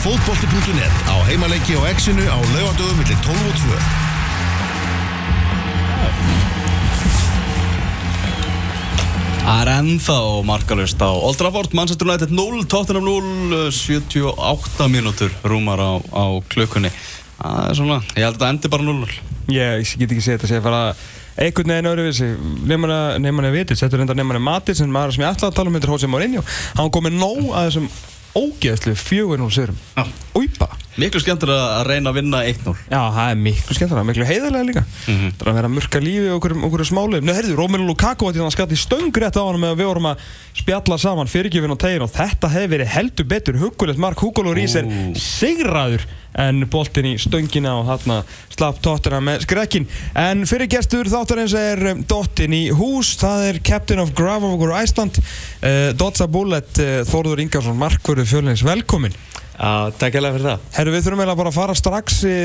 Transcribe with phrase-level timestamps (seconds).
[0.00, 3.80] Fótbolti.net á heimaleiki og exinu á laugadögum millir 12 og 2.
[9.44, 10.16] Það er ennþá
[10.48, 16.88] markalust á Old Trafford, Manchester United 0, Tottenham 0, 78 mínútur rúmar á, á klukkunni.
[17.36, 19.18] Það er svona, ég held að það endi bara 0-0.
[19.52, 20.80] Ég get ekki segið þetta að segja fara
[21.40, 22.30] einhvern veginn öðruvísi
[22.72, 25.52] nefnum hann að viti, settur enda nefnum hann að mati sem maður sem ég ætlaði
[25.52, 26.46] að tala um heitir Jose Mourinho
[26.80, 27.92] hann kom með nóg að þessum
[28.36, 30.06] ógeðslu fjögur núl sérum Já.
[31.00, 32.76] Miklu skemmtur að reyna að vinna 1-0.
[32.90, 34.84] Já, það er miklu skemmtilega, miklu heiðarlega líka.
[35.06, 35.32] Mhm.
[35.38, 38.36] Það er að vera að murka lífi okkur, okkur smálið Nei, herðu, Romelu Lukaku var
[38.36, 40.24] til að skatti stöngrétt á hann með að við vorum að
[40.60, 44.74] spjalla saman fyrirgjöfin og tegin og þetta hefði verið heldur betur hugulegt mark Hugo Lloris
[44.76, 46.04] er sigraður
[46.38, 48.20] en boltin í stöngina og þarna
[48.54, 53.60] slapp tóttina með skrekkin en fyrir gestur þáttarins er um, Dottin í hús, það er
[53.66, 55.18] Captain of Gravogur Iceland.
[55.62, 59.16] Uh, Dotsa Bullet, uh, Þórður Ingarsson Markvörðu fjölins, velkomin
[60.00, 60.62] takk alveg fyrir það.
[60.76, 62.36] Herru, við þurfum eiginlega bara að fara strax e,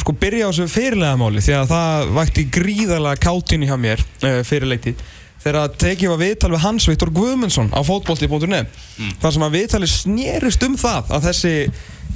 [0.00, 4.30] sko byrja á þessu fyrirlega máli því að það vakti gríðarlega kátinni hjá mér e,
[4.48, 4.94] fyrirleikti
[5.44, 9.12] þegar að tekið var viðtal við Hans Viktor Guðmundsson á fótbolti.net mm.
[9.20, 11.54] þar sem að viðtali snerist um það að þessi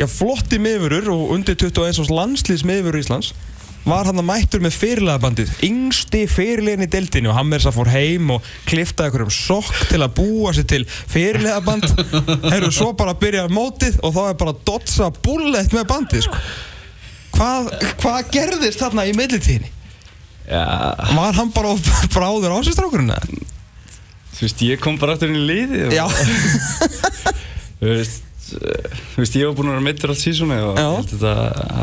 [0.01, 3.35] já, flotti miðurur og undir 21 árs landslýs miðurur Íslands
[3.91, 7.91] var hann að mættur með fyrirlega bandið yngsti fyrirlegin í deildinu og þess að fór
[7.93, 11.89] heim og kliftaði einhverjum sokk til að búa sér til fyrirlega band
[12.53, 16.27] herru svo bara að byrja mótið og þá er bara að dotsa bullet með bandið
[16.29, 16.43] sko.
[17.39, 17.73] hvað,
[18.05, 19.73] hvað gerðist þarna í millitíðinni?
[20.49, 20.65] Já,
[21.13, 21.75] Var hann bara
[22.15, 23.13] bráður á sér strákurinn?
[23.13, 23.43] eða?
[24.39, 26.07] þú veist, ég kom bara aftur inn í liði og, Já,
[27.81, 28.23] þú veist,
[28.55, 30.89] þú veist, ég var búinn að vera meittur allt sísónu og Já.
[31.13, 31.35] þetta,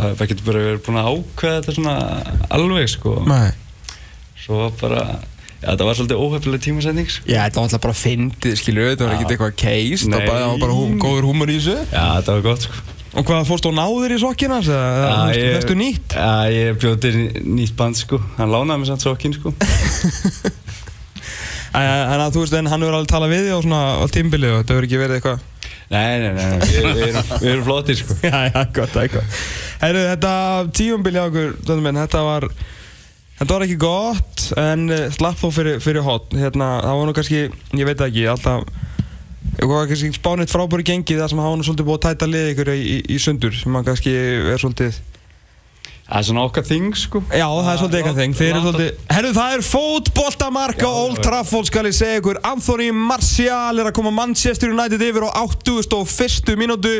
[0.01, 1.95] að það getur bara verið búinn að ákveða þetta svona
[2.57, 3.15] alveg, sko.
[3.29, 3.51] Nei.
[4.45, 5.03] Svo var bara,
[5.61, 7.29] já, þetta var svolítið óhefnileg tímasending, sko.
[7.29, 9.17] Já, þetta var alltaf bara fyndið, skilju, þetta var Já.
[9.19, 11.77] ekkert eitthvað keist, það var bara, það var bara hú, góður húmur í þessu.
[11.93, 12.83] Já, þetta var gott, sko.
[13.15, 14.57] Og hvað, fórst þú náður í sokkina?
[14.65, 16.15] Það ég- festu nýtt?
[16.19, 17.13] Já, ég bjóð til
[17.47, 18.19] nýtt band, sko.
[18.35, 19.53] Hann lánaði mér samt sokkinn, sko.
[21.75, 24.75] En að þú veist, en hann hefur alveg talað við þig á tímbilið og þetta
[24.75, 25.51] hefur ekki verið eitthvað
[25.85, 28.15] Nei, nei, nei, við, við, erum, erum flottir, sko.
[28.25, 29.43] Já, já, gott, eitthvað
[29.83, 30.31] Herru, þetta
[30.79, 32.47] tíumbilið á okkur, þetta var
[33.35, 37.15] Þetta var ekki gott, en uh, slapp þó fyrir, fyrir hot Hérna, það var nú
[37.17, 38.83] kannski, ég veit það ekki, alltaf
[39.55, 42.47] Það var kannski spánitt frábæri gengið það sem hafa nú svolítið búið að tæta lið
[42.53, 44.97] ykkur í, í, í sundur sem að kannski er svolítið
[46.05, 47.19] Það er svona okkar þing, sko.
[47.33, 51.21] Já, það er svolítið eitthvað þeng Þeir eru svolítið Herru, það er fótboltamark á Old
[51.25, 52.39] Trafford skal ég segja ykkur.
[52.45, 56.53] Anthony Martial er að koma Manchester United yfir á 81.
[56.61, 56.93] mínútu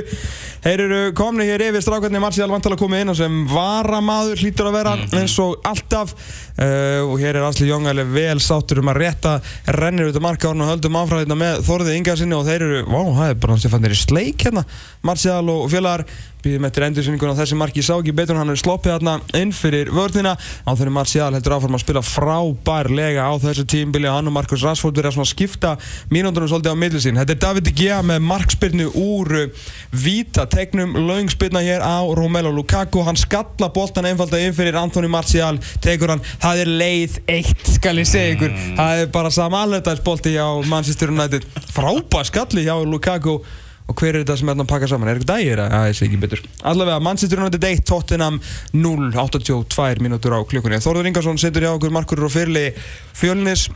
[0.65, 4.95] Þeir eru komni hér yfir strákarnir Martial vantalega komið inn sem varamaður hlýtur að vera
[5.13, 6.15] eins og alltaf.
[6.55, 9.35] Uh, og hér er Asli Jóngal vel sáttur um að rétta
[9.77, 13.27] rennir út af markárn og höldum áfram með Þorðið Ingarsinni og þeir eru, vá, það
[13.29, 14.65] er bara hans að fannir í sleik hérna
[15.05, 16.09] Martial og félagar.
[16.45, 19.89] Býðum eftir endursynningun á þessi marki sá ekki betur hann er sloppið þarna inn fyrir
[19.89, 20.35] vörnina.
[20.37, 24.61] Á þeirri Martial heldur áfram að spila frábærlega á þessu tímbili og hann og Marcus
[24.61, 25.71] Rashford er að skipta
[26.13, 27.17] mínúndunum svolítið á milli sín.
[27.17, 33.03] Þetta er David Gea með markspyrnu úr uh, víta tegnum löngspyrna hér á Romelu Lukaku
[33.03, 37.99] hann skalla boltan einfalda inn fyrir Anthony Martial tekur hann, það er leið eitt skal
[37.99, 41.43] ég segja ykkur, það er bara samanleitaðsbolti hjá Manchester United
[41.75, 43.41] frábær skalli hjá Lukaku
[43.85, 45.09] og hver er þetta sem er að pakka saman?
[45.11, 45.59] Er eitthvað dægir?
[45.61, 46.39] Já, ég sé ekki betur.
[46.65, 48.39] Allavega, Manchester United 1, Tottenham
[48.73, 50.79] 0, 82 mínútur á klukkunni.
[50.81, 52.71] Þórður Ingarsson setur hjá okkur markurur og fyrirli
[53.13, 53.67] fjölnis.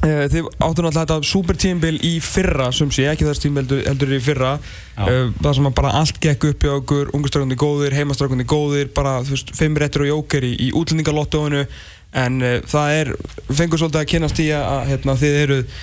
[0.00, 4.14] Eh, Þið áttu náttúrulega þetta super tímbil í fyrra, sem sé, ekki þess tímbil heldur,
[4.16, 4.54] í fyrra.
[4.96, 5.04] Já.
[5.04, 9.36] Eh, Það sem bara allt gekk upp hjá okkur, ungustrákundi góðir, heimastrákundi góðir, bara, þú
[9.36, 11.66] veist, fimm réttur og jóker í, í útlendingalottóinu.
[12.10, 13.08] En uh, það er,
[13.54, 15.80] fengur svolítið að kynast í að hérna, þið eruð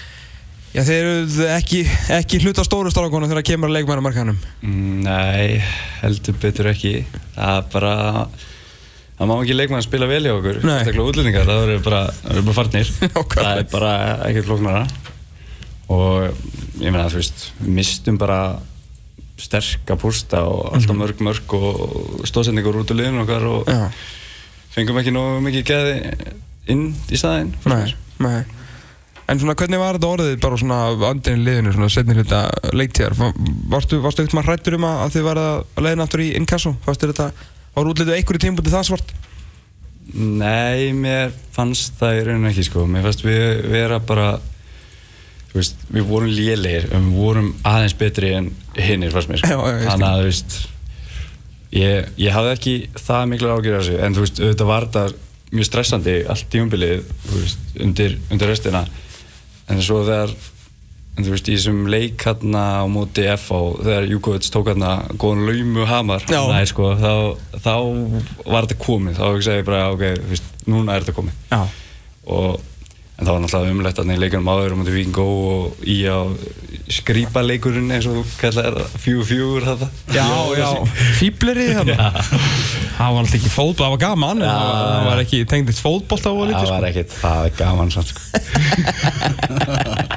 [0.75, 1.79] Já, þeir eru ekki,
[2.11, 4.35] ekki hluta stóru strákunum þegar kemur að leikmæramarkanum.
[4.61, 5.61] Mm, Nei,
[6.03, 6.91] heldur betur ekki.
[7.37, 7.93] Það er bara,
[9.17, 10.59] það má ekki leikmann spila vel í okkur.
[11.03, 12.01] Útlendingar, það verður bara,
[12.37, 12.91] bara farnir.
[13.35, 13.91] Það er bara
[14.29, 14.83] ekkert flóknara.
[15.87, 16.27] Og
[16.83, 18.39] ég meina, þú veist, við mistum bara
[19.39, 23.83] sterka pústa og alltaf mörg mörg og stóðsendingur út úr liðinu okkar og Já,
[24.73, 25.97] fengum ekki nógu mikið geði
[26.73, 27.51] inn í staðinn.
[27.69, 27.93] nei,
[28.23, 28.39] nei.
[29.27, 30.79] En svona, hvernig var þetta orðið bara svona
[31.11, 32.41] andinni liðinu, svona setni hluta
[32.73, 33.13] leiktíðar?
[33.19, 33.33] Va-
[33.75, 36.73] Varstu, varstu ekkert maður hrættur um að, að þið var að leiðina aftur í inkasso?
[36.87, 37.29] Þér þetta,
[37.77, 39.15] var útlitið einhverju tímpúti það svart?
[40.17, 42.85] Nei, mér fannst það í rauninu ekki sko.
[42.89, 44.29] Mér fannst við vera bara,
[45.51, 49.51] þú veist, við vorum lélegir, við vorum aðeins betri en hinnir fannst mér sko.
[49.51, 49.89] Já, já.
[49.91, 50.57] Þannig að, þú veist,
[51.75, 55.69] ég, ég hafði ekki það miklu ágjörð þessu, en þú veist, auðvitað var þetta mjög
[55.69, 58.85] stressandi allt tímabilið, þú veist, undir, undir restina.
[59.67, 60.33] En svo þegar
[61.17, 65.47] en þú veist, í þessum leik hérna á móti FH þegar Júkovits tók hérna góðan
[65.49, 66.25] laumu hamar.
[66.29, 67.13] Næ, sko, þá,
[67.57, 67.73] þá
[68.45, 69.17] var þetta komið.
[69.17, 71.35] Þá hugsaði ég bara, ok, þú veist, núna er þetta komið.
[72.37, 72.49] Og
[73.17, 76.29] en það var náttúrulega umlegt að í leikunum áður um þetta Víkingó og í á
[76.93, 80.69] skrýpa leikurinn eins og þú kallar fjögur fjögur þetta Já, já,
[81.17, 85.39] fýblerið Það var alltaf ekki fótboll, það var gaman en það var, það var ekki
[85.49, 86.75] tengdist fótboll á að það lítið sko.
[86.75, 88.05] var ekkert, það er gaman sko.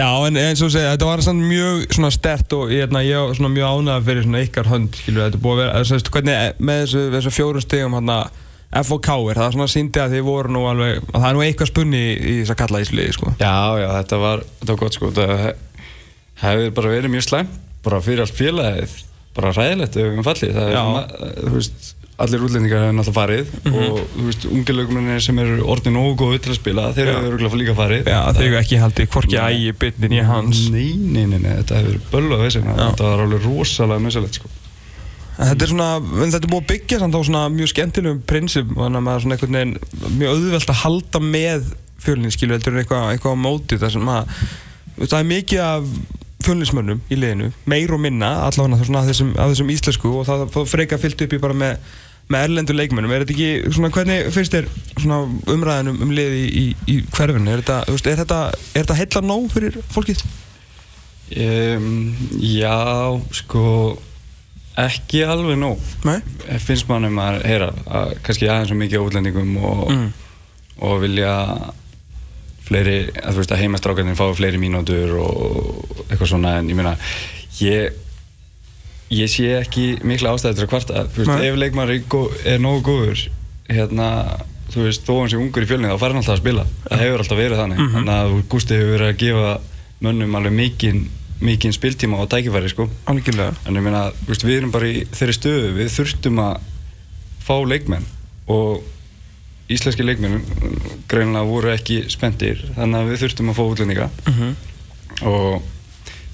[0.00, 3.20] Já, en eins og segja, þetta var samt mjög svona stert og ég, hérna, ég
[3.20, 5.96] var svona mjög ánægð fyrir svona ykkar hönd, skilur, þetta er búið að vera, þess
[5.98, 8.18] að hvernig með þessu, þessu fjórum stegum hérna
[8.86, 11.70] FOK er, það svona síndi að þið voru nú alveg, að það er nú eitthvað
[11.72, 13.32] spunni í, í þess að kalla ísliði, sko.
[13.40, 15.10] Já, já, þetta var, þetta var gott sko.
[15.18, 15.46] Það
[16.44, 18.94] hefur bara verið mjög slæmt bara fyrir allt félagið
[19.36, 20.54] bara ræðilegt ef við fallið.
[20.56, 21.90] Það er, ma- þú veist,
[22.24, 26.40] allir útlendingar hefur náttúrulega farið og þú veist, unge lögmennir sem eru orðin nógu góðu
[26.44, 27.12] til að spila þeir Já.
[27.16, 30.62] hefur örugglega líka farið Já, þeir eru ekki haldið hvorki ægi bytnin í hans.
[30.74, 32.72] Nei, nei, nei, nei, þetta hefur bölvað þessi Já.
[32.80, 34.52] þetta var alveg rosalega misalegt sko
[35.40, 35.90] Þetta er svona,
[36.20, 39.20] þetta er búið að byggja samt á svona mjög skemmtilegum prinsip og þannig að maður
[39.20, 41.70] er svona einhvern veginn mjög auðvelt að halda með
[42.04, 44.34] fjölinn, skilur, heldur en eitthvað, eitthvað á móti þar sem að
[45.00, 45.88] það er mikið af
[46.44, 50.44] fjölnismönnum í liðinu, meir og minna allavega svona af þessum, af þessum íslensku og það,
[50.54, 51.90] það freka fyllt upp í bara með,
[52.30, 54.68] með erlendu leikmönnum, er þetta ekki svona, hvernig finnst þér
[55.00, 55.16] svona
[55.50, 58.38] umræðin um, um liði í, í, í hverfinu, er þetta, er þetta,
[58.74, 60.22] er þetta heilla nóg fyrir fólkið?
[61.40, 61.90] um,
[62.42, 62.76] Já,
[63.42, 63.64] sko
[64.80, 66.20] ekki alveg nóg Nei?
[66.62, 70.06] finnst mann um að heyra að kannski aðeins svo mikið á útlendingum og, Mm.
[70.86, 71.32] og vilja
[72.70, 76.94] fleiri, að þú veist að heimastrákarnir fái fleiri mínútur og eitthvað svona en ég meina
[77.60, 77.90] ég
[79.10, 81.04] ég sé ekki mikla ástæði til að kvarta.
[81.16, 82.02] Veist, ef leikmar er,
[82.46, 83.24] er nógu góður
[83.70, 84.08] hérna,
[84.70, 87.02] þú veist, þó hann sé ungur í fjölni þá fær hann alltaf að spila, það
[87.04, 87.80] hefur alltaf verið þannig.
[87.80, 87.96] Mhm.
[87.96, 89.56] þannig að Gústi hefur verið að gefa
[90.00, 91.02] mönnum alveg mikinn
[91.40, 92.84] mikinn spiltíma og tækifæri sko.
[93.08, 93.54] Algjörlega.
[93.64, 96.66] En ég meina, veist, við erum bara í þeirri stöðu, við þurftum að
[97.40, 98.04] fá leikmenn.
[98.52, 98.82] Og
[99.72, 100.42] íslenski leikmenn
[101.08, 104.10] greinilega voru ekki spendir, þannig að við þurftum að fá útlendinga.
[104.28, 104.52] Mm
[105.26, 105.62] og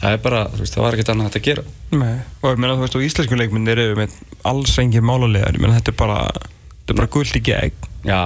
[0.00, 1.64] það er bara, þú veist, það var ekkert annað hægt að gera.
[1.96, 4.16] Nei, og ég meina þú veist og íslensku leikmyndir eru með
[4.50, 8.20] alls engin málalegar, ég meina þetta er bara þetta er bara gullt í gegn Já,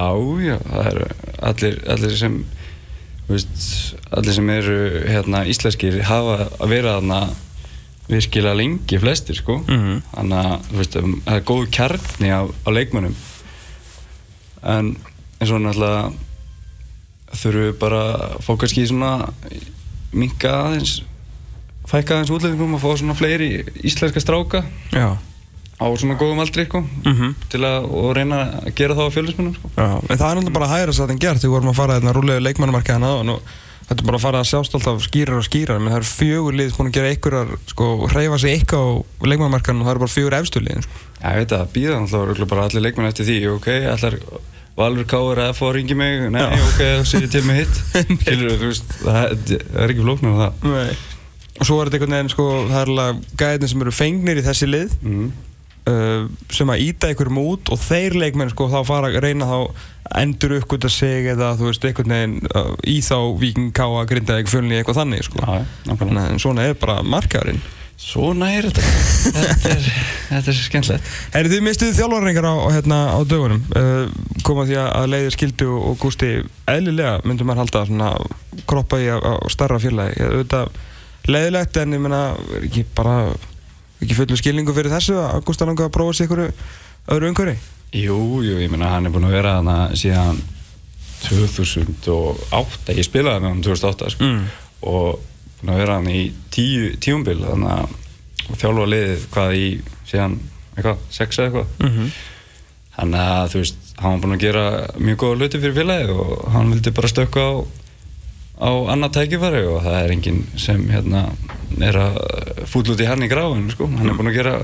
[0.45, 1.05] já, það eru
[1.49, 2.35] allir, allir sem,
[3.31, 3.63] veist,
[4.13, 7.21] allir sem eru hérna íslenskir hafa að vera þarna
[8.11, 9.61] virkilega lengi flestir, sko.
[9.63, 10.01] Mhm.
[10.11, 13.15] Þannig að, þú veist, um, það er góð kjarni af, af leikmönnum.
[14.75, 14.91] En
[15.41, 16.13] eins og náttúrulega
[17.41, 18.03] þurfum við bara
[18.43, 19.13] fá kannski svona
[20.13, 20.97] minka aðeins,
[21.89, 23.49] fækka aðeins útlendingum að fá svona fleiri
[23.87, 24.61] íslenska stráka
[24.93, 25.17] Já,
[25.81, 29.71] á svona góðum aldri, sko, mm til að reyna að gera það á fjölusmennum, sko.
[29.81, 31.97] En það er náttúrulega bara að hæra satt en gert þegar við vorum að fara
[31.99, 33.43] hérna rúlega leikmannumarkaðan á og
[33.91, 36.59] þetta er bara að fara að sjást alltaf skýrar og skýrar menn það eru fjögur
[36.61, 40.15] lið búin að gera einhverjar sko, hreyfa sig eitthvað á leikmannumarkaðan og það eru bara
[40.15, 41.03] fjögur efstu lið sko.
[41.17, 44.19] Já, ég veit að býða náttúrulega allir leikmenn eftir því, ok, allar
[44.79, 46.61] Valur Káur að fá að ringi mig, nei, Já.
[46.71, 47.81] ok, þá sé ég til með hitt
[48.23, 50.95] Skilur veist, það, það er ekki flóknar það Nei.
[51.61, 54.45] Og svo er þetta einhvern veginn sko, það er alveg gæðin sem eru fengnir í
[54.47, 55.25] þessi lið mm.
[55.93, 59.59] uh, sem að íta einhverjum út og þeir leikmenn sko, þá fara að reyna þá
[60.21, 64.81] endur uppgöta sig eða þú veist einhvern veginn uh, í þá Víking Káa Grindavík fjölni
[64.81, 65.45] eitthvað þannig sko.
[65.45, 67.61] Þannig að svona er bara markaðurinn.
[68.01, 68.83] Svona er þetta.
[69.37, 69.89] Þetta er,
[70.31, 71.09] þetta er skemmtilegt.
[71.35, 73.61] Herri, þið mistuðu þjálfarreiningar á, hérna, á dögunum.
[73.77, 76.31] Uh, koma því að leiðir skildu og, Gústi
[76.71, 78.09] eðlilega myndum maður halda svona
[78.71, 80.73] kroppa í á starra Ég- auðvitað
[81.29, 82.21] leiðilegt en ég meina
[82.57, 83.17] er ekki bara
[84.01, 87.59] ekki fullu skilningu fyrir þessu að Gústa langa að prófa sér ykkur öðru umhverfi
[88.01, 90.41] Jú, jú, ég meina hann er búinn að vera þarna síðan
[91.27, 94.29] 2008 Ég spilaði með hann 2008 sko.
[94.29, 94.45] mm.
[94.89, 95.21] og
[95.61, 96.23] búinn að vera hann í
[96.55, 99.67] tíu, tíumbil þannig að þjálfa liðið hvað í
[100.09, 100.39] síðan
[100.77, 102.13] eitthvað, sex eða eitthvað mm -hmm.
[103.01, 104.65] Þannig að þú veist, hann var búinn að gera
[104.99, 107.53] mjög góða hluti fyrir félagið og hann vildi bara stökka á,
[108.61, 111.25] á annað tækifæri og það er enginn sem hérna
[111.81, 112.19] er að
[112.69, 113.89] fúll út í hann í gráinu sko.
[113.89, 114.55] Hann er búinn að gera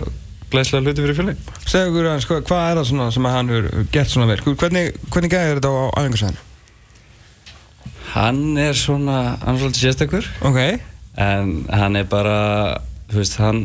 [0.53, 1.55] glæslega hluti fyrir félagið.
[1.67, 4.39] Segðu okkur aðeins, hvað, hvað er það svona sem hann hefur gert svona vel?
[4.47, 6.45] Hvernig, hvernig gæði er þetta á æfingarsæðinu?
[8.17, 10.61] Hann er svona, hann er svolítið sérstakur Ok,
[11.21, 12.39] en hann er bara,
[13.11, 13.63] þú veist, hann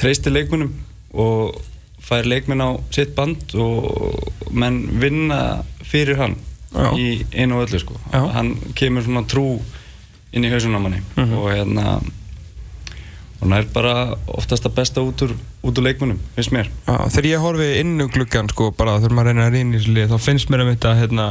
[0.00, 0.72] treystir leikmunum
[1.18, 1.58] og
[2.02, 6.38] fær leikminn á sitt band og menn vinna fyrir hann
[6.74, 6.90] Já.
[7.00, 7.94] í einu og öllu sko.
[8.12, 8.20] Já.
[8.34, 9.60] Hann kemur svona trú
[10.32, 11.32] inn í hausun á manni Mhm.
[11.38, 11.84] og hérna
[13.40, 15.32] og hann er bara oftast að besta út úr,
[15.62, 16.68] út úr leikmunum, finnst mér.
[16.88, 19.78] Já, þegar ég horfi inn um gluggan sko, bara þegar maður reynir að rýna í
[19.78, 21.26] þessu lið þá finnst mér um þetta hérna,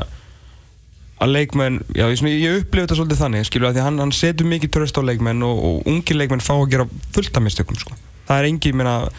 [1.19, 4.45] að leikmenn, já ég, ég upplifi þetta svolítið þannig skilur að því hann, hann setur
[4.45, 7.93] mikið tröst á leikmenn og, og ungir leikmenn fá að gera fullt af mistökum sko.
[8.29, 9.09] það er engi, minna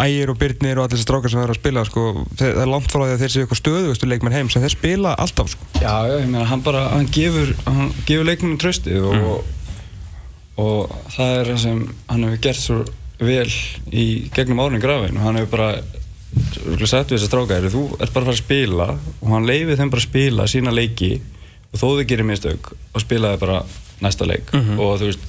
[0.00, 2.04] ægir og byrnir og allir þessi strákar sem verður að spila sko,
[2.40, 5.12] það er langt frá því að þeir séu eitthvað stöðugustu leikmenn heim sem þeir spila
[5.20, 5.66] alltaf sko.
[5.82, 9.44] Já, ég meina, hann bara, hann gefur, hann gefur leikmennum trösti og,
[10.60, 12.78] og það er það sem hann hefur gert svo
[13.24, 13.50] vel
[13.92, 18.14] í gegnum árinu grafin og hann hefur bara sagt við þessa stráka, "Heyrðu, þú ert
[18.14, 18.86] bara að fara að spila
[19.20, 21.12] og hann leifir þeim bara að spila sína leiki
[21.72, 23.60] og þó þau gerir mistök og spila þau bara
[24.02, 25.28] næsta leik og þú veist,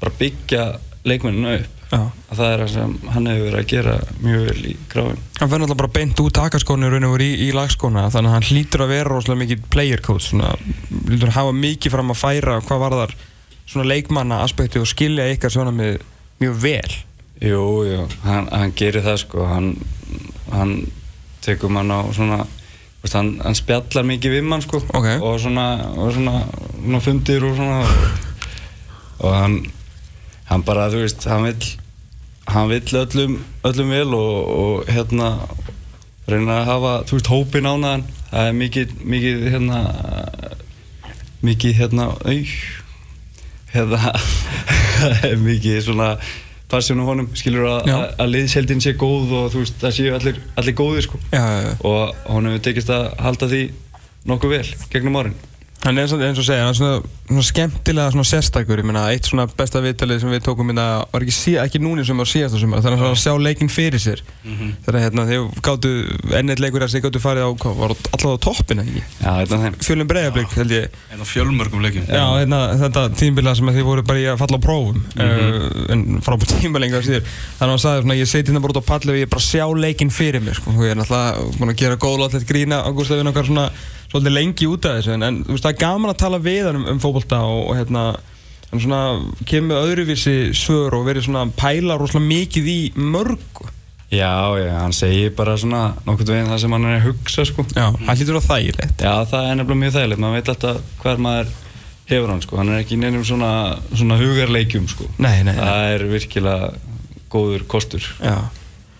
[0.00, 0.66] bara byggja
[1.06, 1.72] leikmenninu upp.
[1.94, 3.92] Að það er það sem hann hefur verið að gera
[4.24, 6.90] mjög vel í grafin hann verður alltaf bara beint út takaskónu
[7.22, 10.50] í, í lagskóna þannig að hann hlýtur að vera rosalega mikið player coach svona,
[11.06, 13.16] hlýtur að hafa mikið fram að færa hvað var þar
[13.66, 15.98] svona leikmanna aspekti og skilja ykkar svona með
[16.42, 16.96] mjög vel.
[17.42, 19.72] Jú, jú, hann, hann gerir það sko, hann,
[20.52, 20.76] hann
[21.44, 22.38] tekur mann á svona,
[23.12, 25.08] hann, hann spjallar mikið við mann sko Ok.
[25.20, 26.40] og svona, og svona,
[26.80, 27.82] svona fundir og svona
[29.16, 29.58] og hann,
[30.50, 31.68] hann bara, þú veist, hann vill,
[32.52, 35.30] hann vill öllum, öllum vel og, og hérna
[36.30, 39.80] reyna að hafa, þú veist, hópin ánaðan, það er mikið, mikið hérna,
[41.46, 42.40] mikið hérna, au,
[43.74, 44.02] hérna,
[44.98, 46.10] það er mikið svona
[46.70, 50.40] passjón á honum, skilur að, að, liðseldin sé góð og þú veist, það séu allir,
[50.58, 51.20] allir góðir sko.
[51.30, 51.74] Já, já, já.
[51.86, 53.66] og honum tekist að halda því
[54.26, 55.36] nokkuð vel gegnum árin
[55.86, 56.96] hann er eins og segja, hann er svona,
[57.28, 61.22] svona skemmtilega svona sérstakur, ég meina, eitt svona besta viðtalið sem við tókum minna, var
[61.22, 64.20] ekki, sí, ekki núni sem var síðasta sumar, þannig að sjá leikinn fyrir sér.
[64.42, 65.90] Þannig að hérna, þegar gáttu
[66.40, 69.54] ennett leikur að þið gáttu farið á, hvað, var allavega á toppin ekki, Já, þetta
[69.56, 69.76] er þeim.
[69.86, 72.04] Fjölum breyðablík held ég, Einn af fjölmörgum leikjum.
[72.10, 76.00] Já, hérna, þetta tímbilað sem þið voru bara í að falla á prófum uh, en
[76.26, 77.24] frábært tímalengar síður.
[77.60, 77.82] Þannig að hann
[83.46, 83.74] sagði
[84.06, 86.70] sko, svolítið lengi út af þessu, en, en veist, það er gaman að tala við
[86.70, 88.08] hann um, um fótbolta og, og hérna
[88.70, 89.00] hann svona
[89.46, 93.72] kemur öðruvísi svör og verið svona pæla rosalega mikið í mörgu
[94.06, 97.64] Já, já, hann segir bara svona nokkuð veginn það sem hann er að hugsa sko.
[97.74, 99.00] Já, hann hlýtur á þægilegt.
[99.02, 101.50] Já, það er nefnilega mjög þægilegt, maður veit alltaf hver maður
[102.06, 103.50] hefur hann sko, hann er ekki neinum svona,
[103.90, 105.08] svona hugarleikjum sko.
[105.18, 105.58] Nei, nei, nei.
[105.58, 106.70] Það er virkilega
[107.34, 108.06] góður kostur.
[108.22, 108.36] Já.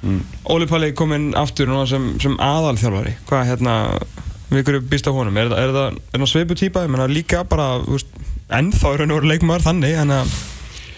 [0.02, 0.20] Mm.
[0.50, 3.14] Óli Palli kominn aftur núna sem, sem aðalþjálfari.
[3.30, 3.76] Hvað hérna,
[4.50, 5.36] við ykkur býst á honum?
[5.40, 6.84] Er það, er það, það sveipu típa?
[6.86, 8.08] Ég menna líka bara, veist,
[8.52, 10.32] ennþá er hann voru leikmaður þannig, en að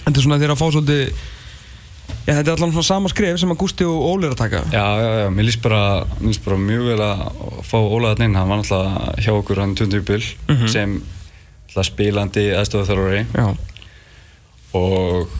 [0.05, 3.53] þetta er svona þeirra að fá svolítið já, þetta er allan svona sama skref sem
[3.55, 4.65] að Gústi og Óli er að taka.
[4.73, 5.83] Já, já, já, mér líst bara,
[6.19, 7.25] mér líst bara mjög vel að
[7.69, 10.21] fá Ólaðan inn, hann var náttúrulega hjá okkur hann 20 bil
[10.69, 13.49] sem náttúrulega spilandi aðstofþjálfari já,
[14.77, 15.39] og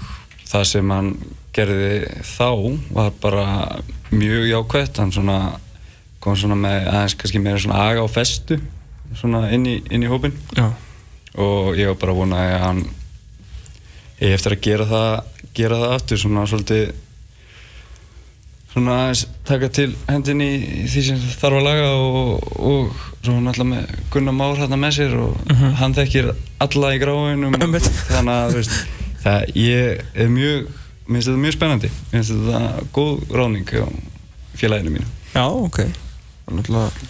[0.49, 1.13] það sem hann
[1.57, 2.51] gerði þá
[2.95, 3.47] var bara
[4.15, 5.01] mjög jákvætt.
[5.03, 5.39] Hann svona
[6.23, 8.59] kom svona með aðeins kannski meira svona aga og festu
[9.17, 10.71] svona inn í, inn í hópin já,
[11.39, 12.87] og ég var bara að vona að hann
[14.19, 15.13] ég eftir að gera það
[15.59, 16.89] gera það aftur svona svolítið
[18.73, 20.51] svona aðeins taka til hendin í
[20.91, 25.17] því sem þarf að laga og, og svo náttúrulega með Gunnar Már hérna með sér
[25.19, 26.33] og hann þekkir
[26.63, 27.57] alla í gráinum.
[28.13, 28.77] Þannig að veist,
[29.25, 30.69] það ég er mjög
[31.09, 31.93] mér finnst þetta mjög spennandi.
[32.11, 33.89] Mér finnst þetta góð ráning á
[34.59, 35.09] félaginu mínu.
[35.33, 36.08] Já, ok
[36.57, 37.09] náttúrulega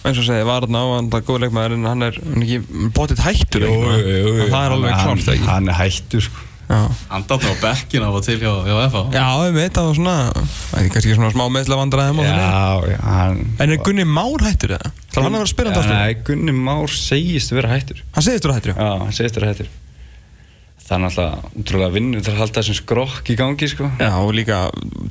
[0.00, 2.60] eins og segi, var þarna á hann það er góð leikmaður en hann er, ekki
[2.96, 5.48] bótið hættur það er alveg hann, klárt ekki?
[5.50, 6.46] hann er hættur sko.
[6.70, 6.84] Já.
[7.10, 9.96] Hann dátt á bekkin af og til hjá, hjá FH Já, við veit, það var
[9.98, 10.12] svona,
[10.70, 12.34] það er kannski svona smá meðsla vandræðum já,
[12.92, 14.92] já, hann En er Gunni Már hættur það?
[15.10, 15.96] Það hann að vera spyrjandi ástæð?
[15.98, 18.04] Nei, Gunni Már segist vera hættur.
[18.14, 18.78] Hann segist þú hættur, já.
[18.78, 19.72] Já, hann segist vera hættur
[20.90, 24.32] Það er náttúrulega útrúlega vinnu til að halda þessum skrokk í gangi sko Já, og
[24.34, 24.56] líka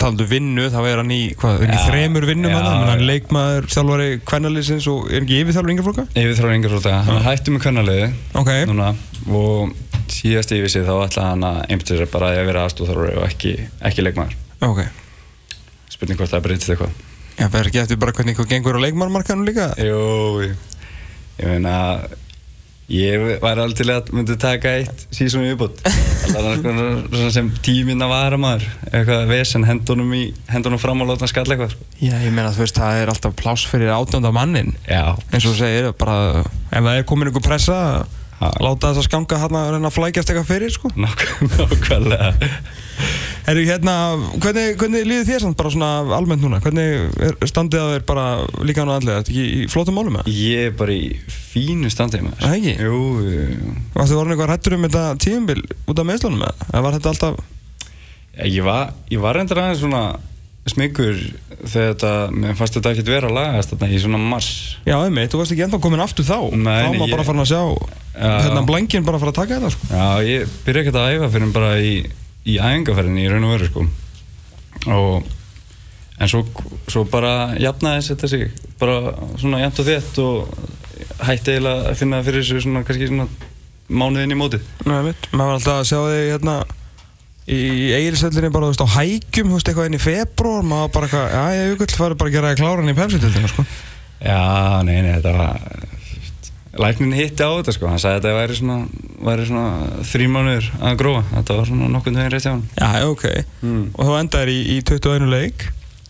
[0.01, 3.69] talandu vinnu, þá er hann í, hvað, er hann í þremur vinnum hann, er leikmaður,
[3.71, 6.05] þjálfari, kvennalýsins og er ekki yfirþjálfur yngjaflokka?
[6.19, 8.12] Yfir þrjá yngur frá það, hann er hættur með kvennaliði
[8.43, 8.91] Ok, núna
[9.39, 9.74] og
[10.12, 13.55] síðast yfir sig þá ætlaði hann að einbæta sér bara að vera aðstúðþjálfari og ekki,
[13.88, 14.36] ekki leikmaður
[14.67, 14.81] ok.
[15.95, 17.05] Spurning hvort það breytist eitthvað
[17.39, 19.69] Já, verður ekki eftir bara hvernig eitthvað gengur á leikmannmarkanum líka?
[19.79, 20.00] Jú,
[20.43, 20.55] jú.
[21.39, 21.75] ég meina
[22.89, 25.81] ég væri alveg til að myndi taka eitt sísón í viðbútt
[26.29, 31.31] svona sem tíminn að vara maður eitthvað vesen, hendunum, í, hendunum fram og láta hann
[31.31, 31.75] skalla eitthvað.
[32.01, 34.74] Já, ég meina, þú veist, það er alltaf pláss fyrir átjönda mannin.
[34.89, 37.79] Já, og þú segir, bara, ef það er komin einhver pressa,
[38.39, 38.50] Já.
[38.63, 40.93] láta þess að skanga hann að reyna að flækjast eitthvað fyrir, sko.
[40.98, 41.25] nokk,
[41.58, 42.34] nokkvæmlega
[43.49, 43.93] Herru, hérna,
[44.43, 46.59] hvernig, hvernig líður þér samt bara svona almennt núna?
[46.61, 48.25] Hvernig er standið að þér bara
[48.67, 49.23] líka hann og andlega?
[49.23, 50.35] Þetta ekki í flottum málum með það?
[50.45, 51.07] Ég er bara í
[51.49, 52.75] fínu standið með Það ekki?
[52.85, 53.73] Jú, jú, jú.
[53.95, 56.67] Varstu voru eitthvað hættur um þetta tíumbil út af meðslunum með það?
[56.75, 57.39] Eða var þetta alltaf...
[58.39, 60.03] Ég var, ég var reyndar aðeins svona
[60.69, 61.17] smigur
[61.65, 64.49] þegar þetta, mér fannst þetta ekkert vera að lagast þarna í svona mars
[64.85, 67.29] Já, einmitt, þú varst ekki ennþá komin aftur þá Nei, Þá nei, var bara ég-
[67.31, 67.61] farin að sjá
[68.19, 68.29] Já.
[68.45, 69.89] hérna blengin bara fara að taka þetta sko.
[69.89, 71.93] Já, ég byrja ekkert að æfa fyrir bara í,
[72.48, 73.86] í æfingaferðinni í raun og veru sko.
[74.89, 75.29] Og
[76.19, 76.43] en svo,
[76.91, 80.58] svo bara jafnaðis þetta sig bara svona jafnt og þétt og
[81.27, 83.27] hætti eiginlega að finna fyrir þessu svona kannski svona
[83.89, 84.67] mánuðin í mótið.
[84.86, 86.58] Nei, einmitt, maður var alltaf að sjá þig hérna
[87.50, 87.60] í
[87.98, 91.31] eigirisvellinni bara, þú veist, á hækjum, þú veist, eitthvað inn í februar maður bara eitthvað,
[91.34, 93.65] já, ég hugall farið bara að gera kláran í pepsi-tildina, sko.
[94.19, 94.41] Já,
[94.86, 95.98] nei, nei, þetta var
[96.79, 97.89] læknin hitti á þetta sko.
[97.91, 98.77] Hann sagði að þetta væri svona,
[99.29, 99.67] væri svona
[100.13, 101.21] þrý mánuður að gróa.
[101.36, 103.25] Þetta var svona nokkurn veginn rétt hjá hann Já, ok,
[103.62, 103.86] Mm.
[103.95, 105.69] og þú endaðir í, í 21 leik.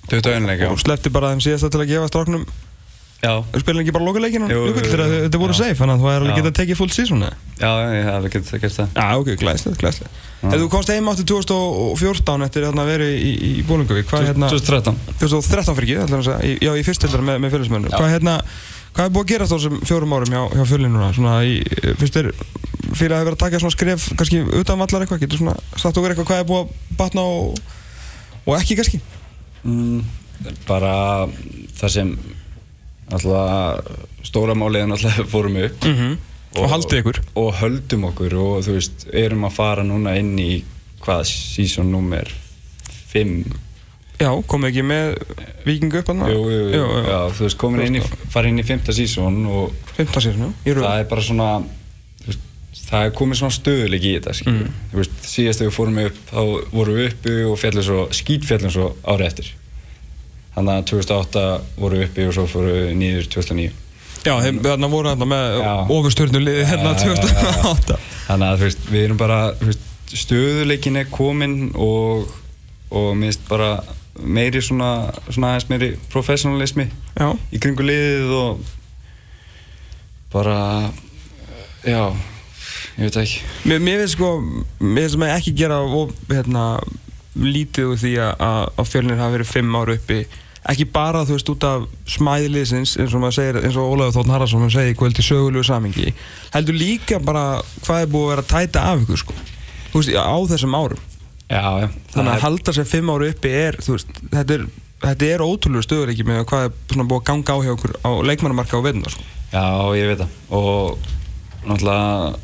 [0.09, 0.71] 21 leik, já.
[0.73, 2.47] Og sleppti bara þeim síðasta til að gefa stráknum
[3.19, 5.97] Já, Þú spilir ekki bara lokaleikin og Jú, jú, jú, þegar þetta voru safe, þannig
[5.97, 6.37] að þú er alveg Já.
[6.39, 7.35] getað tekið full season eða?
[7.59, 8.93] já, ég hef alveg getið gert það.
[8.95, 10.09] Já, ok, glæslega, glæslega
[10.39, 14.47] Ef þú komst heim áttu 2014 eftir að vera í, í Bólungavík, hvað er hérna
[14.53, 18.37] 2013 2013 fyrir ekki, að já, í fyrstildar með, með fjölusmennu hvað, hérna,
[18.93, 21.59] hvað er búið að gerast á þessum fjórum árum hjá, hjá fjölinn núna, svona í,
[21.99, 22.31] fyrst er
[22.95, 25.99] fyrir að hafa verið að taka svona skref kannski utan vallar eitthvað, getur svona sagt
[25.99, 27.59] okkur eitthvað hvað er búið að batna og,
[28.45, 29.01] og ekki kannski?
[29.63, 30.01] Mm,
[30.67, 30.93] bara
[31.79, 32.15] það sem
[33.09, 35.85] alltaf stóra málið er alltaf fórum upp.
[35.85, 36.17] Mm -hmm.
[36.59, 37.21] og haldið ykkur.
[37.35, 40.63] og höldum okkur og þú veist, erum að fara núna inn í
[40.99, 42.27] hvað, season nummer
[43.13, 43.45] 5
[44.19, 45.11] já, komið ekki með
[45.65, 48.65] vikingu upp hann jú, jú, jú, já, þú veist, komin inn í fara inn í
[48.67, 48.91] 5.
[48.95, 51.49] season og 15 sér, já, það er bara svona
[52.23, 52.45] þú veist,
[52.89, 54.67] það er komið svona stöðuleik í þetta skilur.
[54.67, 54.87] Mm.
[54.91, 56.41] þú veist, síðast þegar við fórum upp þá
[56.75, 59.51] vorum við uppi og fjallum svo skítfjallum svo árið eftir
[60.55, 61.45] þannig að 2008
[61.79, 63.69] vorum við uppi og svo fórum við niður 2009
[64.25, 64.33] já,
[64.65, 65.73] þarna voru þarna með Já.
[65.95, 67.53] ofurstjörnu liði hérna Já, já, já, já.
[67.63, 72.33] 2008 þannig að þú veist, við erum bara þú veist, stöðuleikin er komin og,
[72.89, 73.13] og
[74.23, 78.59] meiri svona, svona aðeins meiri professionalismi já, í kringu liðið og
[80.33, 80.57] bara
[81.83, 82.03] já,
[82.97, 83.41] ég veit ekki.
[83.69, 84.33] Mér, mér finnst sko,
[84.81, 86.67] mér finnst maður ekki gera of, hérna,
[87.39, 90.21] lítið úr því að, fjölnir hafi verið fimm ára uppi.
[90.69, 94.33] Ekki bara þú veist út af smæðiliðsins eins og maður segir, eins og Ólafur Þórn
[94.35, 96.11] Haraldsson hann segir kvöld í sögulegu samingi
[96.51, 99.37] heldur líka bara hvað er búið að vera tæta af ykkur sko.
[99.93, 101.08] Þú veist, á þessum árum
[101.49, 104.65] já, þannig að halda sér fimm ára uppi er veist, þetta er,
[105.05, 108.77] þetta er ótrúlega stöður með hvað er búið að ganga á hjá okkur á leikmannamarka
[108.79, 109.25] og veitna sko.
[109.49, 109.65] Já,
[109.97, 110.35] ég veit það.
[110.53, 110.99] Og
[111.65, 112.37] náttúrulega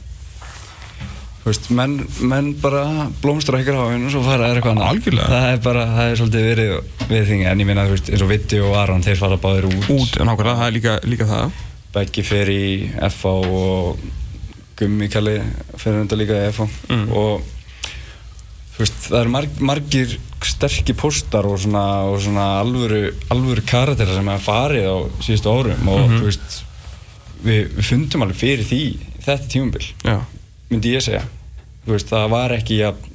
[1.45, 2.81] veist, menn, menn bara
[3.21, 5.27] blómstra ykkur á hennu og svo fara þeir eitthvað Algjörlega.
[5.29, 6.71] það er bara, það er svolítið verið
[7.11, 9.67] við þingi en ég minna, þú veist, eins og Vitti og Aron þeir fara báðir
[9.69, 11.59] út, út, nákvæmlega, það er líka, líka það.
[11.95, 12.63] Beggi fer í
[13.11, 14.07] FH og
[14.75, 15.35] Gummi Kalli
[15.79, 17.05] fer enda líka í FH Mm.
[17.13, 17.53] og
[18.79, 24.27] veist, það eru marg, margir sterkir póstar og svona, og svona alvöru, alvöru karakterar sem
[24.29, 26.19] hafa farið á síðustu árum og Mhm.
[26.19, 26.63] þú veist
[27.45, 28.81] við, við fundum alveg fyrir því
[29.25, 29.85] þetta tímumbil,
[30.69, 31.23] myndi ég segja.
[31.87, 33.11] Veist, það var ekki jafn,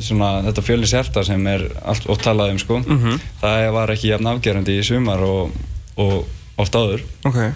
[0.00, 2.78] svona, þetta fjölis hjarta sem er allt oft talað um sko.
[2.80, 3.20] Mhm.
[3.42, 5.50] það var ekki jafn afgerandi í sumar og,
[5.96, 6.26] og
[6.58, 7.02] oft áður.
[7.24, 7.52] Ok.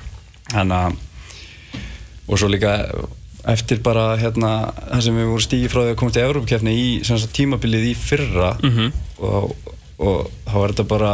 [0.50, 0.96] Þannig að
[2.28, 2.72] og svo líka
[3.52, 4.50] eftir bara hérna
[4.88, 7.94] það sem við vorum stígi frá því að koma til Evrópakefni í sagt, tímabilið í
[7.98, 8.92] fyrra Mhm.
[9.18, 9.57] og,
[9.98, 11.11] og þá var þetta bara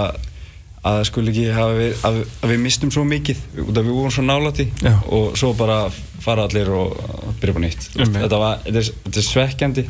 [0.81, 4.15] að skulle ekki hafa við, að, að við mistum svo mikið út af við vorum
[4.15, 4.95] svo nálætti Já.
[5.13, 5.81] og svo bara
[6.25, 6.95] fara allir og
[7.41, 8.23] byrja upp á nýtt veist, Einmitt.
[8.23, 9.85] þetta, var, þetta, er, þetta er svekkjandi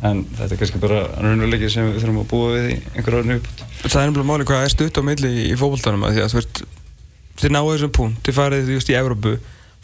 [0.00, 3.36] en þetta er kannski bara raunveruleiki sem við þurfum að búa við í einhverju orðinu
[3.42, 6.30] uppbútt Það er nefnilega máli hvað er stutt á milli í fókbaltanum að því að
[6.32, 6.62] þú veist
[7.40, 9.34] þið náðu þessum punkt, þið farið just í Evrópu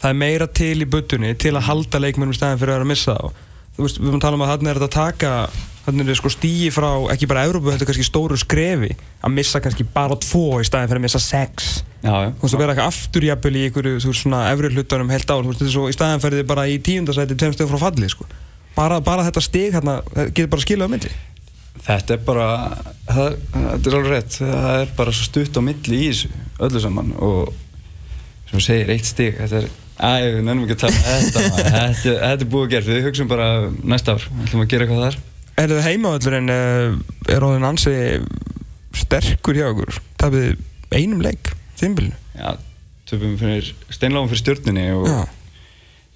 [0.01, 2.87] það er meira til í buttunni til að halda leikmennum í staðin fyrir að vera
[2.87, 3.43] að missa þá.
[3.77, 5.31] Þú veist, við erum að tala um að þarna er að taka
[5.87, 8.89] þarna er sko stíi frá, ekki bara Evrópu þetta er kannski stóru skrefi
[9.23, 11.69] að missa kannski bara tvo í staðin fyrir að missa sex.
[12.01, 12.31] Já, já.
[12.33, 15.45] þú veist að vera ekki afturjafnvel í veist svona efri hlutunum heilt ár.
[15.45, 17.83] Þú veist þetta er svo í staðin fyrir þið bara í tíundasæti tveim stöð frá
[17.85, 18.27] falli sko.
[18.75, 20.01] Bara, bara þetta stig hérna
[20.35, 21.13] getur bara skilað á milli.
[21.87, 22.47] Þetta er bara,
[23.07, 26.31] það, þetta er alveg rétt, það er bara svo stutt á milli í þessu,
[26.67, 27.53] öllu saman og
[28.51, 31.71] sem segir, eitt stig, þetta er, æ, við nefnum ekki að tala um þetta, maður.
[31.77, 33.47] þetta, þetta er búið að gera, við hugsaum bara
[33.93, 35.19] næsta ár, við ætlum að gera eitthvað þar.
[35.57, 36.97] Er það heimavöllurinn uh,
[37.33, 37.93] er orðin ansi
[38.97, 40.55] sterkur hjá okkur tapið
[40.93, 42.53] einum leik þimbilinu Já,
[43.09, 45.19] töpum fyrir, steinláfum fyrir stjórninni og Já.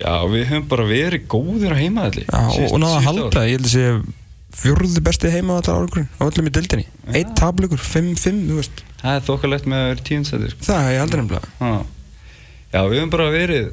[0.03, 0.13] já.
[0.29, 2.25] við höfum bara verið góðir á heimaðalli.
[2.29, 3.87] Já, og, og náða að halda, ég held að sé
[4.61, 9.23] fjórði besti heimavöllar árkurinn á öllum í dildinni eitt tablugur, 5-5, þú veist Það er
[9.25, 10.65] þokkalegt með að vera tíundsæti, sko.
[10.67, 11.71] það er ég nefnilega
[12.71, 12.81] Já.
[12.87, 13.71] Við höfum bara verið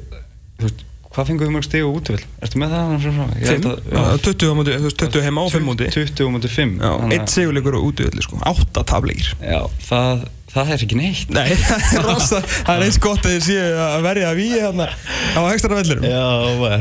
[0.59, 2.25] veist, hvað fengum við mörg stig á útvöld?
[2.45, 2.81] Ertu með það?
[2.89, 3.27] annars frá?
[3.39, 4.01] Ég held 5, að- já.
[4.25, 6.91] 20 á móti, þú veist, 20 heima og 5 móti 20 á móti 5 Já,
[7.15, 11.87] eitt sigurleikur og útvöldi sko, 8 tableikir Já, það, það er ekki neitt Nei, það
[11.97, 15.41] er rosa, það er eins gott að þið séu að verja að víi hérna á
[15.49, 16.27] ekstra vellurum Já,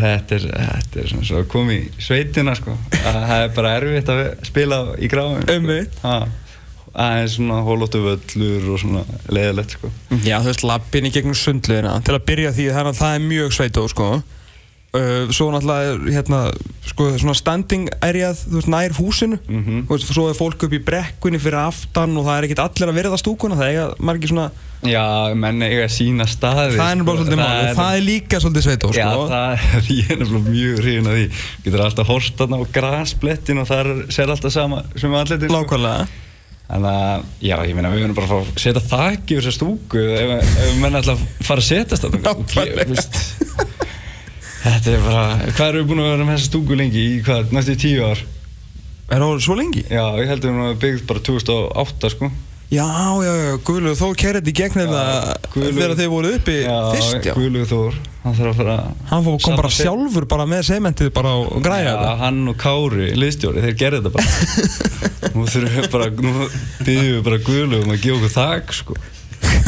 [0.04, 2.76] þetta er, þetta er svo koma í sveitina sko.
[2.98, 5.96] Að Það er bara erfitt að spila í gráðum Einmitt.
[6.02, 6.28] Það
[6.94, 9.90] er svona hólóttu völlur og svona leiðilegt sko.
[10.24, 13.26] Já, þú veist, lappin í gegnum sundluðina til að byrja því þannig að það er
[13.28, 14.10] mjög sveitóð sko.
[14.96, 16.38] uh, svo náttúrulega er, hérna,
[16.88, 19.82] sko, svona standing areað, þú veist, nær húsinu Mhm.
[19.86, 22.88] þú veist, svo er fólk upp í brekkunni fyrir aftan og það er ekkert allir
[22.88, 27.18] að verða stúkuna það er margir svona, Já, menn eiga sína staði það er bara
[27.18, 29.24] svolítið mál og það er líka svolítið sveitóð Já, sko.
[29.28, 31.26] það er, ég er nefnilega mjög hrifin að því
[31.64, 36.06] Getur alltaf horst þarna á grasplettin og þar ser alltaf sama sem allir Lákvæmlega
[36.68, 39.56] Þannig að, já, ég meina, við verðum bara að fá að setja þakki yfir þessa
[39.56, 40.32] stúku ef,
[40.66, 42.34] ef menn ætla að fara að setjast þetta
[42.90, 43.20] veist,
[44.58, 45.22] Þetta er bara,
[45.54, 48.04] hvað erum við búin að vera með þessa stúku lengi í hvað, næstu í tíu
[48.04, 48.20] ár?
[49.08, 49.86] Er það svo lengi?
[49.88, 52.30] Já, ég heldur að við byggð bara 2008, sko
[52.68, 52.84] Já,
[53.24, 55.02] já, já, Guðlu Þór kerrið í gegn þetta
[55.54, 57.32] Guðlaugur- þegar þið voru uppi fyrst, já.
[57.38, 57.94] Guðlug Þór,
[58.26, 58.74] hann þarf að fara
[59.08, 62.16] Hann fór, kom bara sjálfur bara með sementið bara og græja Já, þetta.
[62.20, 64.28] hann og Kári, liðstjóri, þeir gerði þetta bara.
[65.38, 66.34] Nú þurfum við bara, nú
[66.84, 68.98] byggjum við bara Guðlug um að gefa okkur þak, sko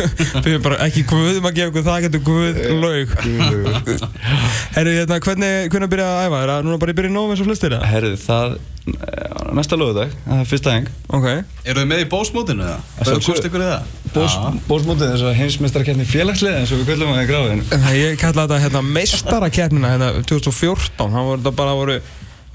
[0.45, 4.05] Við erum bara ekki Guð um að gefa ykkur það getur Guð laug Guðlug
[4.77, 6.41] Herru, hérna, hvernig, hvernig byrja að æfa?
[6.45, 7.87] Er það núna bara í byrja nóg eins og flestir það?
[7.91, 8.55] Herðu, það,
[8.95, 12.79] eh, næsta lögudag, það er fyrsta heng Ok Eru þið með í bósmótinu eða?
[12.81, 13.35] Að Það sjálfsögðu.
[13.35, 13.91] kosti ykkur í það?
[14.15, 14.63] Bós, Já.
[14.71, 18.47] Bósmótið þess að heimsmeistarkerni félagslega eins og við köllum það í gráðinu Það ég kalla
[18.47, 21.99] þetta hérna meistarakeppnina hérna 2014 Það voru þetta bara voru,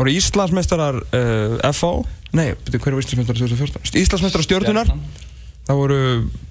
[0.01, 1.93] voru Íslandsmeistarar uh, FH
[2.35, 4.01] Nei, byrju, hver var Íslandsmeistarar 2014?
[4.03, 4.91] Íslandsmeistarar stjórnunar
[5.65, 5.99] Það voru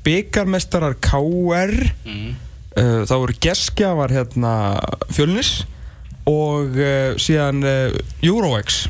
[0.07, 1.75] byggarmeistarar KR
[2.05, 2.35] Mhm.
[2.77, 4.55] uh, Það voru geskjafar hérna
[5.15, 5.53] Fjölnis
[6.27, 8.87] og uh, síðan uh, Eurox.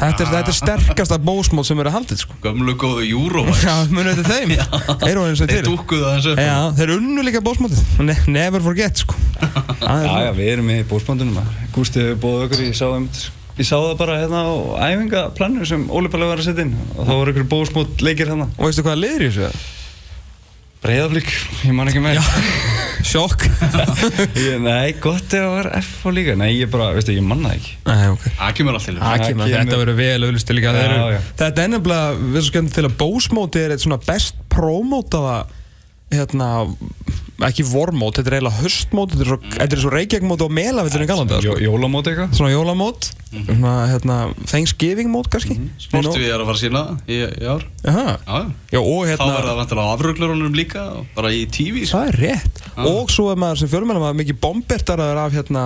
[0.00, 2.36] Þetta er, þetta er sterkasta bósmót sem verið haldið sko.
[2.40, 4.54] Gömlu góðu Eurovax Já, munið þetta þeim?
[5.10, 6.40] Eirón eins og Þeir dúkkuðu það eins upp.
[6.40, 7.82] Já, þeir unnu líka bósmótið.
[8.08, 9.18] Ne Never forget sko.
[9.84, 13.28] Já, já, við erum með í bósmóndunum Gústi hefur bóðið okkur, ég sá, einmitt-
[13.60, 14.52] ég sá það bara hérna á
[14.90, 16.72] æfingaplannu sem Óli Palli var að setja inn.
[16.96, 18.48] Og þá voru ykkur bósmót leikir hérna.
[18.56, 19.50] Og veistu hvað liður í þessu?
[19.50, 19.76] eða?
[20.80, 21.28] Breiðaflik,
[21.68, 22.18] ég man ekki með.
[23.10, 23.42] Sjokk.
[24.64, 26.36] Nei, gott ef það var F og líka.
[26.40, 27.74] Nei, ég bara, veistu, ég manna það ekki.
[27.90, 28.24] Nei, ok.
[28.38, 29.56] Það kemur allt til Það Það kemur, kemur.
[29.58, 30.72] þetta verður vel auðlistu líka.
[31.42, 35.36] Þetta er nefnilega, við svo skemmt til að bósmóti er eitt svona best promótaða
[36.14, 36.48] hérna,
[37.46, 41.08] ekki vormót, þetta er eiginlega höstmót þetta er svo, er svo reykjagmót og melavillin í
[41.08, 41.56] galanda sko.
[41.62, 42.34] Jólamót eitthvað?
[42.36, 44.16] Svona jólamót svona, hérna,
[44.50, 47.66] Thanksgiving mót kannski Sportu við er að fara að sína það í, í ár.
[47.84, 48.40] Já,
[48.74, 48.80] já.
[48.80, 52.00] Og Þá hérna verða það vantilega á afröglurunum líka bara í TV sko.
[52.00, 52.64] Það er rétt.
[52.90, 55.64] Og svo er maður sem fjölmennum maður mikið bombertaraður af hérna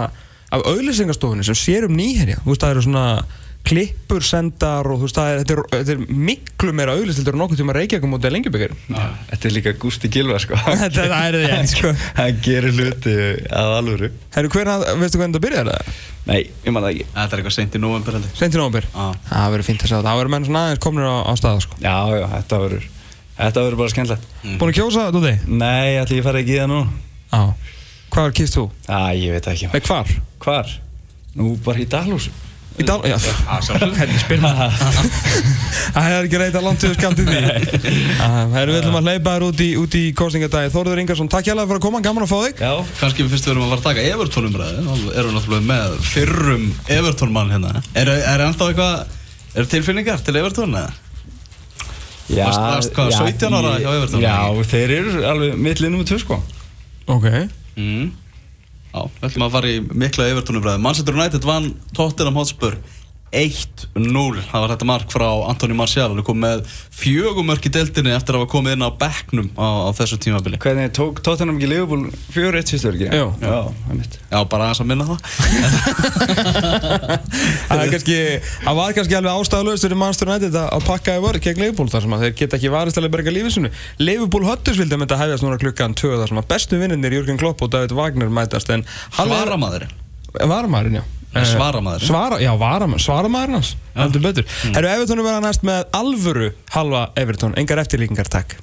[0.54, 2.42] af auðlýsingastofunni sem sér um nýherja.
[2.44, 3.06] Þú veist það eru svona
[3.64, 7.40] klippur sendar og þú veist það er, þetta er, þetta er miklu meira auðlýstildur en
[7.40, 10.58] nokkuð tíma reykjagum og lengjubikar Þetta er líka Gústi Gilva, sko.
[10.82, 11.88] Þetta það er rétt sko.
[12.18, 13.14] Hann gerir hluti
[13.48, 14.08] að alvöru.
[14.36, 15.82] Herru, hvernig, veistu hvernig það byrjar það?
[16.24, 17.06] Nei, ég man það ekki.
[17.14, 18.86] Þetta er eitthvað seint í november heldur Sent í nóvambir?
[18.92, 19.06] Já.
[19.30, 21.60] Það verður fínt að sjá það Það verður menn svona aðeins komnir á, á staða
[21.64, 21.74] sko.
[21.84, 22.84] Já, já, þetta verður
[23.34, 24.24] Þetta verður bara skemmtilegt.
[24.60, 25.02] Búin að kjósa,
[32.74, 33.22] Í það nú Já ég
[34.28, 34.72] veit það?
[35.94, 37.42] Það er ekki reyta langt yfir skamt í því.
[38.18, 41.46] Það er við ætlum að hleypa þér út í, út í kostningadagi Þóruður Ingarsson, takk
[41.50, 42.62] hjálpa fyrir að koma, gaman að fá þig.
[42.64, 45.36] Já, Kanski við fyrst við erum að fara að taka Evertón umræði Þá erum við
[45.38, 46.66] náttúrulega með fyrrum
[46.98, 47.72] Evertón mann hérna.
[48.02, 50.90] Er, er ennþá eitthvað Er tilfinningar til Evertón eða?
[52.34, 54.36] já Varst- hvað, 17 ára hjá Everton, Já,
[54.70, 56.38] þeir eru alveg mittlið nummer 2 sko.
[57.12, 57.26] Ok.
[57.76, 58.06] Mm.
[58.94, 62.76] Já, við ætlum að fara í mikla Evertón umræði Manchester United vann Tottenham Hotspur
[63.34, 66.12] 1-0 Það var þetta mark frá Antoni Martial.
[66.12, 66.62] Hann kom með
[66.94, 70.60] fjögumörk í deildinni eftir að hafa komið inn á bekknum á, á þessu tímabili.
[70.62, 73.08] Hvernig tók Tottenham ekki Liverpool 4-1 sístur ekki?
[73.10, 73.26] Já,
[73.90, 74.18] einmitt.
[74.30, 75.18] Já, bara aðeins að minna það.
[77.64, 78.18] Það er kannski,
[78.62, 82.04] það var kannski alveg ástæðalöst fyrir Manchester United að pakka í vörð gegn Liverpool þar
[82.04, 85.24] sem að þeir geta ekki varist að berga lífið sinu Liverpool Huddersfield er myndið að
[85.24, 88.70] hefjast núna klukkan 2 þar sem að bestu vinnirnir Jürgen Klopp og David Wagner mætast
[88.74, 89.92] en Svaramaðurinn.
[90.38, 92.08] Varamaðurinn, já Nei, svaramaðurinn.
[92.08, 92.52] Svara, Já,
[93.02, 94.46] svaramaðurinn hans Heldur betur.
[94.74, 98.56] Herru, Evertónu verða næst með alvöru halva Evertón, engar eftirlíkingar, takk